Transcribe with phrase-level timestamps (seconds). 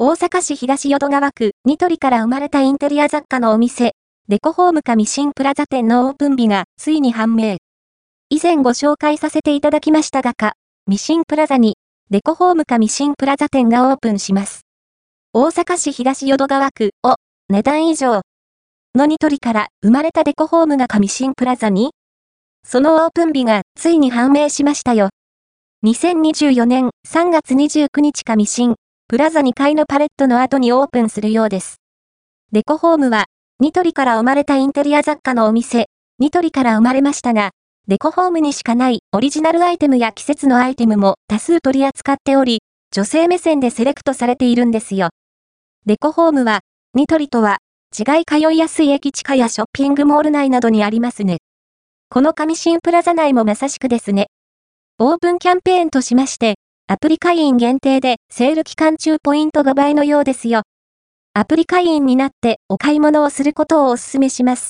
[0.00, 3.96] 大阪市東淀川区ニトリから生まれたインテリア雑貨のお店、
[4.28, 7.56] デコホームかミシンプラザ店のオープン日がついに判明。
[8.30, 10.52] 以前ご紹介させていただきましたがか、
[10.86, 11.74] ミシンプラザに、
[12.10, 14.60] デコホームかミシンプラザ店がオープンします。
[15.32, 17.16] 大阪市東淀川区を、
[17.48, 18.22] 値段以上
[18.94, 21.90] のニトリから生まれたデコホームがかミシンプラザに、
[22.64, 25.08] そのオープン日がついに判明しましたよ。
[25.84, 28.76] 2024年3月29日かミシン
[29.10, 31.80] プラザ2階のパレットの後にオープンするようです。
[32.52, 33.24] デコホームは、
[33.58, 35.86] ニトリから生まれたインテリア雑貨のお店、
[36.18, 37.52] ニトリから生まれましたが、
[37.86, 42.60] デコホームにしかないオリジナルアイテムや季節のアイテムも多数取り扱っており、
[42.92, 45.08] 女性目線でセレクトされているんですよ。
[45.86, 46.60] デコホームは、
[46.92, 47.60] ニトリとは、
[47.98, 51.38] 違い通いやすい駅地下やショッピングモール内などにありますね。
[52.10, 54.26] この上新プラザ内もまさしくですね。
[54.98, 56.57] オープンキャンペーンとしまして、
[56.90, 60.62] アプリ会員限定でセール期間中ポイント5倍のようですよ。
[61.34, 64.66] アプリ会員になってお買い物をすることをお勧めします。